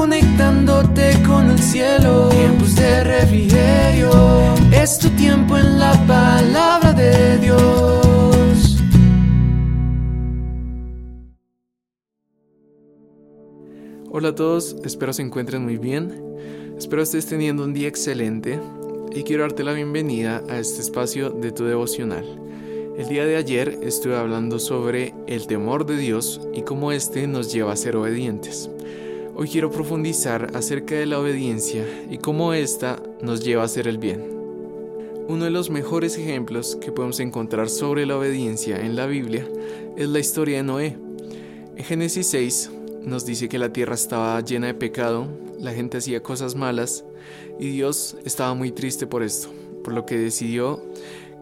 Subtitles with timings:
[0.00, 2.30] conectándote con el cielo.
[2.30, 4.10] Tiempos de refrigerio,
[4.72, 8.78] es tu tiempo en la palabra de Dios.
[14.10, 16.14] Hola a todos, espero se encuentren muy bien.
[16.78, 18.58] Espero estés teniendo un día excelente
[19.14, 22.24] y quiero darte la bienvenida a este espacio de tu devocional.
[22.96, 27.52] El día de ayer estuve hablando sobre el temor de Dios y cómo éste nos
[27.52, 28.70] lleva a ser obedientes.
[29.40, 33.96] Hoy quiero profundizar acerca de la obediencia y cómo ésta nos lleva a hacer el
[33.96, 34.22] bien.
[35.28, 39.48] Uno de los mejores ejemplos que podemos encontrar sobre la obediencia en la Biblia
[39.96, 40.98] es la historia de Noé.
[41.74, 42.70] En Génesis 6
[43.02, 45.26] nos dice que la tierra estaba llena de pecado,
[45.58, 47.06] la gente hacía cosas malas
[47.58, 49.48] y Dios estaba muy triste por esto,
[49.82, 50.82] por lo que decidió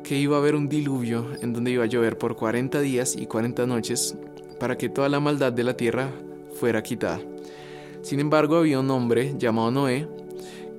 [0.05, 3.27] que iba a haber un diluvio en donde iba a llover por 40 días y
[3.27, 4.15] 40 noches
[4.61, 6.13] para que toda la maldad de la tierra
[6.55, 7.21] fuera quitada.
[8.03, 10.09] Sin embargo, había un hombre llamado Noé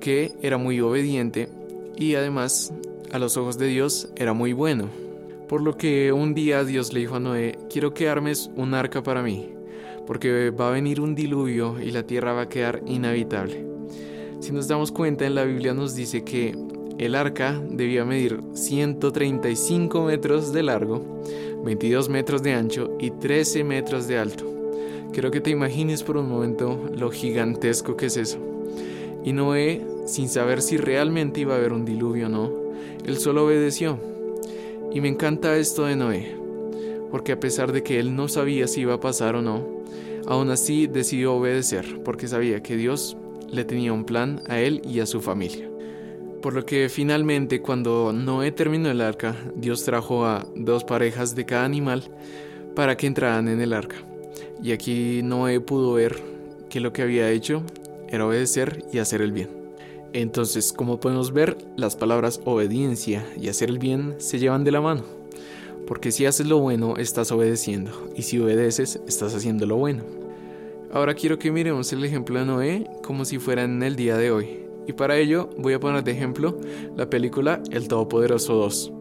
[0.00, 1.48] que era muy obediente
[1.96, 2.72] y además
[3.12, 4.88] a los ojos de Dios era muy bueno.
[5.48, 9.02] Por lo que un día Dios le dijo a Noé, quiero que armes un arca
[9.02, 9.50] para mí,
[10.06, 13.64] porque va a venir un diluvio y la tierra va a quedar inhabitable.
[14.40, 16.56] Si nos damos cuenta, en la Biblia nos dice que
[16.98, 21.20] el arca debía medir 135 metros de largo,
[21.64, 24.49] 22 metros de ancho y 13 metros de alto.
[25.12, 28.38] Quiero que te imagines por un momento lo gigantesco que es eso.
[29.24, 32.52] Y Noé, sin saber si realmente iba a haber un diluvio o no,
[33.04, 33.98] él solo obedeció.
[34.92, 36.36] Y me encanta esto de Noé,
[37.10, 39.66] porque a pesar de que él no sabía si iba a pasar o no,
[40.26, 43.16] aún así decidió obedecer, porque sabía que Dios
[43.50, 45.68] le tenía un plan a él y a su familia.
[46.40, 51.44] Por lo que finalmente cuando Noé terminó el arca, Dios trajo a dos parejas de
[51.44, 52.04] cada animal
[52.74, 54.09] para que entraran en el arca.
[54.62, 56.16] Y aquí Noé pudo ver
[56.68, 57.62] que lo que había hecho
[58.08, 59.48] era obedecer y hacer el bien.
[60.12, 64.80] Entonces, como podemos ver, las palabras obediencia y hacer el bien se llevan de la
[64.80, 65.04] mano.
[65.86, 67.90] Porque si haces lo bueno, estás obedeciendo.
[68.16, 70.02] Y si obedeces, estás haciendo lo bueno.
[70.92, 74.32] Ahora quiero que miremos el ejemplo de Noé como si fuera en el día de
[74.32, 74.60] hoy.
[74.88, 76.58] Y para ello voy a poner de ejemplo
[76.96, 78.92] la película El Todopoderoso 2.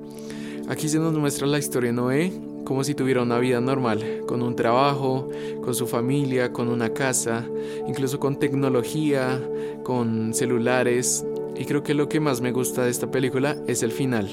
[0.68, 2.34] Aquí se nos muestra la historia de Noé
[2.66, 5.30] como si tuviera una vida normal, con un trabajo,
[5.62, 7.48] con su familia, con una casa,
[7.88, 9.42] incluso con tecnología,
[9.84, 11.26] con celulares.
[11.58, 14.30] Y creo que lo que más me gusta de esta película es el final,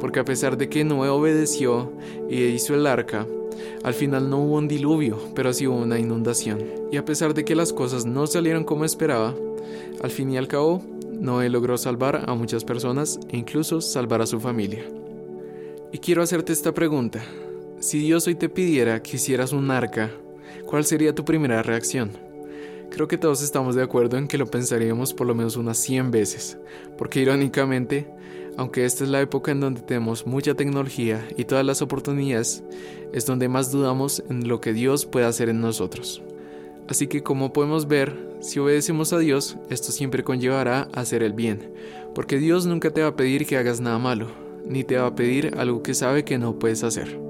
[0.00, 1.92] porque a pesar de que Noé obedeció
[2.28, 3.26] y hizo el arca,
[3.82, 6.62] al final no hubo un diluvio, pero sí hubo una inundación.
[6.90, 9.34] Y a pesar de que las cosas no salieron como esperaba,
[10.02, 14.26] al fin y al cabo, Noé logró salvar a muchas personas e incluso salvar a
[14.26, 14.84] su familia.
[15.92, 17.22] Y quiero hacerte esta pregunta.
[17.80, 20.10] Si Dios hoy te pidiera que hicieras un arca,
[20.66, 22.10] ¿cuál sería tu primera reacción?
[22.90, 26.10] Creo que todos estamos de acuerdo en que lo pensaríamos por lo menos unas 100
[26.10, 26.58] veces,
[26.96, 28.08] porque irónicamente,
[28.56, 32.64] aunque esta es la época en donde tenemos mucha tecnología y todas las oportunidades,
[33.12, 36.20] es donde más dudamos en lo que Dios puede hacer en nosotros.
[36.88, 41.32] Así que como podemos ver, si obedecemos a Dios, esto siempre conllevará a hacer el
[41.32, 41.72] bien,
[42.12, 44.26] porque Dios nunca te va a pedir que hagas nada malo,
[44.66, 47.27] ni te va a pedir algo que sabe que no puedes hacer.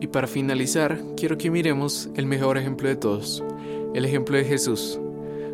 [0.00, 3.42] Y para finalizar, quiero que miremos el mejor ejemplo de todos,
[3.94, 5.00] el ejemplo de Jesús.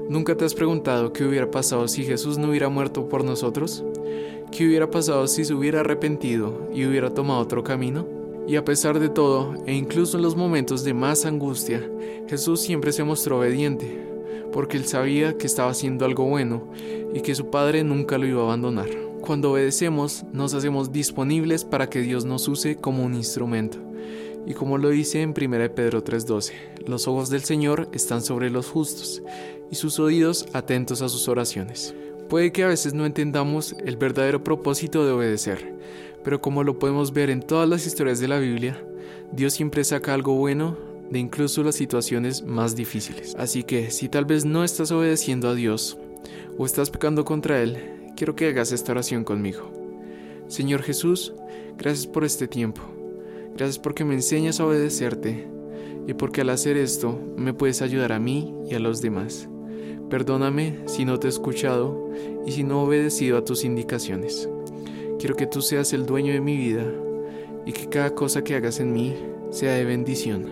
[0.09, 3.83] ¿Nunca te has preguntado qué hubiera pasado si Jesús no hubiera muerto por nosotros?
[4.51, 8.07] ¿Qué hubiera pasado si se hubiera arrepentido y hubiera tomado otro camino?
[8.47, 11.83] Y a pesar de todo, e incluso en los momentos de más angustia,
[12.29, 14.07] Jesús siempre se mostró obediente,
[14.53, 16.69] porque él sabía que estaba haciendo algo bueno
[17.15, 18.91] y que su Padre nunca lo iba a abandonar.
[19.23, 23.79] Cuando obedecemos, nos hacemos disponibles para que Dios nos use como un instrumento.
[24.47, 26.53] Y como lo dice en 1 Pedro 3:12,
[26.87, 29.23] los ojos del Señor están sobre los justos
[29.71, 31.95] y sus oídos atentos a sus oraciones.
[32.29, 35.75] Puede que a veces no entendamos el verdadero propósito de obedecer,
[36.23, 38.83] pero como lo podemos ver en todas las historias de la Biblia,
[39.33, 40.77] Dios siempre saca algo bueno
[41.11, 43.35] de incluso las situaciones más difíciles.
[43.39, 45.99] Así que si tal vez no estás obedeciendo a Dios
[46.57, 49.71] o estás pecando contra Él, quiero que hagas esta oración conmigo.
[50.49, 51.35] Señor Jesús,
[51.77, 52.83] gracias por este tiempo.
[53.57, 55.47] Gracias porque me enseñas a obedecerte
[56.07, 59.49] y porque al hacer esto me puedes ayudar a mí y a los demás.
[60.11, 62.11] Perdóname si no te he escuchado
[62.47, 64.49] y si no he obedecido a tus indicaciones.
[65.19, 66.85] Quiero que tú seas el dueño de mi vida
[67.65, 69.15] y que cada cosa que hagas en mí
[69.51, 70.47] sea de bendición.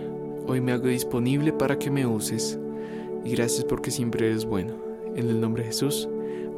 [0.46, 2.58] Hoy me hago disponible para que me uses
[3.24, 4.74] y gracias porque siempre eres bueno.
[5.14, 6.08] En el nombre de Jesús,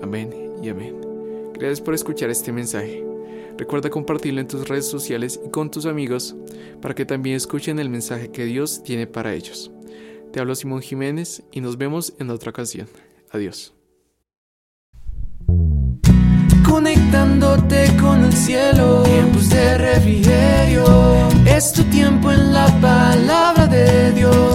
[0.00, 0.32] amén
[0.62, 1.00] y amén.
[1.54, 3.13] Gracias por escuchar este mensaje.
[3.56, 6.34] Recuerda compartirlo en tus redes sociales y con tus amigos
[6.80, 9.70] para que también escuchen el mensaje que Dios tiene para ellos.
[10.32, 12.88] Te hablo Simón Jiménez y nos vemos en otra ocasión.
[13.30, 13.72] Adiós.
[16.68, 20.84] Conectándote con el cielo, tiempos de refrigerio,
[21.46, 24.53] es tu tiempo en la palabra de Dios